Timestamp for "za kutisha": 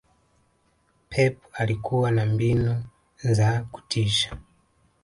3.23-4.37